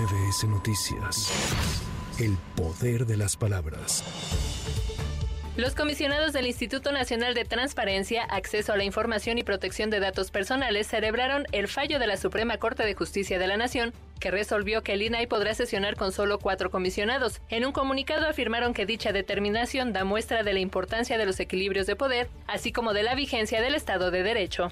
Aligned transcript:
MBS 0.00 0.44
Noticias. 0.44 1.30
El 2.18 2.38
poder 2.56 3.04
de 3.04 3.18
las 3.18 3.36
palabras. 3.36 4.02
Los 5.56 5.74
comisionados 5.74 6.32
del 6.32 6.46
Instituto 6.46 6.90
Nacional 6.90 7.34
de 7.34 7.44
Transparencia, 7.44 8.24
Acceso 8.24 8.72
a 8.72 8.78
la 8.78 8.84
Información 8.84 9.36
y 9.36 9.42
Protección 9.42 9.90
de 9.90 10.00
Datos 10.00 10.30
Personales 10.30 10.86
celebraron 10.86 11.44
el 11.52 11.68
fallo 11.68 11.98
de 11.98 12.06
la 12.06 12.16
Suprema 12.16 12.56
Corte 12.56 12.84
de 12.86 12.94
Justicia 12.94 13.38
de 13.38 13.46
la 13.46 13.58
Nación 13.58 13.92
que 14.20 14.30
resolvió 14.30 14.82
que 14.82 14.92
el 14.92 15.02
INAI 15.02 15.26
podrá 15.26 15.54
sesionar 15.54 15.96
con 15.96 16.12
solo 16.12 16.38
cuatro 16.38 16.70
comisionados. 16.70 17.40
En 17.48 17.66
un 17.66 17.72
comunicado 17.72 18.26
afirmaron 18.26 18.72
que 18.72 18.86
dicha 18.86 19.12
determinación 19.12 19.92
da 19.92 20.04
muestra 20.04 20.42
de 20.44 20.52
la 20.52 20.60
importancia 20.60 21.18
de 21.18 21.26
los 21.26 21.40
equilibrios 21.40 21.86
de 21.86 21.96
poder, 21.96 22.30
así 22.46 22.70
como 22.72 22.92
de 22.92 23.02
la 23.02 23.14
vigencia 23.14 23.60
del 23.60 23.74
Estado 23.74 24.10
de 24.10 24.22
Derecho. 24.22 24.70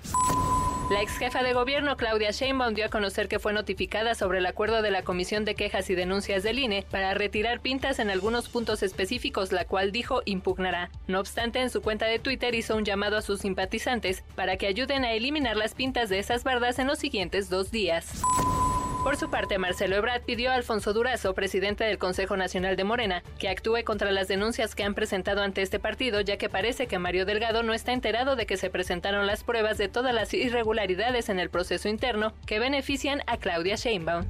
La 0.91 1.02
ex 1.02 1.18
jefa 1.18 1.43
de 1.43 1.52
gobierno 1.52 1.98
Claudia 1.98 2.30
Sheinbaum 2.30 2.73
dio 2.73 2.86
a 2.86 2.89
conocer 2.89 3.29
que 3.29 3.39
fue 3.39 3.52
notificada 3.52 4.14
sobre 4.14 4.39
el 4.39 4.46
acuerdo 4.46 4.80
de 4.80 4.91
la 4.91 5.03
Comisión 5.03 5.45
de 5.45 5.54
Quejas 5.54 5.91
y 5.91 5.95
Denuncias 5.95 6.43
del 6.43 6.58
INE 6.58 6.86
para 6.90 7.13
retirar 7.13 7.61
pintas 7.61 7.99
en 7.99 8.08
algunos 8.08 8.49
puntos 8.49 8.82
específicos, 8.82 9.53
la 9.53 9.66
cual 9.66 9.93
dijo 9.93 10.22
impugnará. 10.25 10.90
No 11.07 11.21
obstante, 11.21 11.61
en 11.61 11.68
su 11.68 11.82
cuenta 11.82 12.07
de 12.07 12.18
Twitter 12.18 12.54
hizo 12.54 12.75
un 12.75 12.86
llamado 12.86 13.18
a 13.18 13.22
sus 13.22 13.40
simpatizantes 13.40 14.25
para 14.35 14.57
que 14.57 14.66
ayuden 14.66 15.04
a 15.04 15.13
eliminar 15.13 15.58
las 15.58 15.75
pintas 15.75 16.08
de 16.08 16.21
esas 16.21 16.43
bardas 16.43 16.79
en 16.79 16.86
los 16.86 16.99
siguientes 16.99 17.50
dos 17.50 17.71
días. 17.71 18.22
Por 19.02 19.16
su 19.16 19.30
parte, 19.30 19.58
Marcelo 19.58 19.96
Ebrard 19.96 20.22
pidió 20.22 20.50
a 20.50 20.54
Alfonso 20.54 20.93
Durazo, 20.93 21.32
presidente 21.34 21.84
del 21.84 21.98
Consejo 21.98 22.36
Nacional 22.36 22.76
de 22.76 22.84
Morena, 22.84 23.22
que 23.38 23.48
actúe 23.48 23.84
contra 23.84 24.11
las 24.11 24.29
denuncias 24.29 24.74
que 24.74 24.82
han 24.82 24.94
presentado 24.94 25.43
ante 25.43 25.62
este 25.62 25.79
partido, 25.79 26.21
ya 26.21 26.36
que 26.36 26.48
parece 26.48 26.88
que 26.88 26.98
Mario 26.98 27.24
Delgado 27.24 27.62
no 27.62 27.72
está 27.74 27.93
enterado 27.93 28.36
de 28.36 28.44
que 28.44 28.57
se 28.57 28.71
presentaron 28.71 29.26
las 29.26 29.44
pruebas 29.44 29.79
de 29.79 29.88
todas 29.88 30.14
las 30.14 30.34
irregularidades 30.34 31.29
en 31.29 31.38
el 31.38 31.48
proceso 31.48 31.88
interno 31.88 32.34
que 32.44 32.58
benefician 32.58 33.22
a 33.27 33.38
Claudia 33.38 33.77
Sheinbaum. 33.77 34.27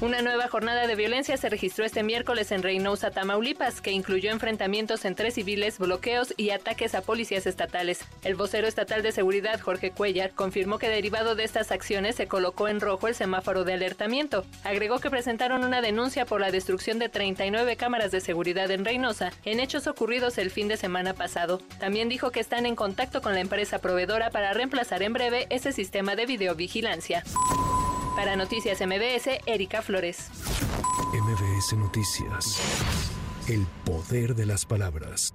Una 0.00 0.22
nueva 0.22 0.48
jornada 0.48 0.86
de 0.86 0.94
violencia 0.94 1.36
se 1.36 1.50
registró 1.50 1.84
este 1.84 2.02
miércoles 2.02 2.52
en 2.52 2.62
Reynosa, 2.62 3.10
Tamaulipas, 3.10 3.82
que 3.82 3.92
incluyó 3.92 4.30
enfrentamientos 4.30 5.04
entre 5.04 5.30
civiles, 5.30 5.78
bloqueos 5.78 6.32
y 6.38 6.50
ataques 6.50 6.94
a 6.94 7.02
policías 7.02 7.46
estatales. 7.46 8.00
El 8.24 8.34
vocero 8.34 8.66
estatal 8.66 9.02
de 9.02 9.12
seguridad, 9.12 9.60
Jorge 9.60 9.90
Cuellar, 9.90 10.30
confirmó 10.30 10.78
que 10.78 10.88
derivado 10.88 11.34
de 11.34 11.44
estas 11.44 11.70
acciones 11.70 12.16
se 12.16 12.28
colocó 12.28 12.66
en 12.68 12.80
rojo 12.80 13.08
el 13.08 13.14
semáforo 13.14 13.64
de 13.64 13.74
alertamiento. 13.74 14.46
Agregó 14.64 15.00
que 15.00 15.10
presentaron 15.10 15.64
una 15.64 15.82
denuncia 15.82 16.24
por 16.24 16.40
la 16.40 16.50
destrucción 16.50 16.98
de 16.98 17.10
39 17.10 17.76
cámaras 17.76 18.10
de 18.10 18.22
seguridad 18.22 18.70
en 18.70 18.86
Reynosa, 18.86 19.32
en 19.44 19.60
hechos 19.60 19.86
ocurridos 19.86 20.38
el 20.38 20.50
fin 20.50 20.68
de 20.68 20.78
semana 20.78 21.12
pasado. 21.12 21.60
También 21.78 22.08
dijo 22.08 22.30
que 22.30 22.40
están 22.40 22.64
en 22.64 22.74
contacto 22.74 23.20
con 23.20 23.34
la 23.34 23.40
empresa 23.40 23.80
proveedora 23.80 24.30
para 24.30 24.54
reemplazar 24.54 25.02
en 25.02 25.12
breve 25.12 25.46
ese 25.50 25.72
sistema 25.72 26.16
de 26.16 26.24
videovigilancia. 26.24 27.22
Para 28.16 28.36
Noticias 28.36 28.80
MBS, 28.80 29.40
Erika 29.46 29.82
Flores. 29.82 30.30
MBS 31.12 31.76
Noticias. 31.76 32.60
El 33.48 33.66
poder 33.84 34.34
de 34.34 34.46
las 34.46 34.66
palabras. 34.66 35.34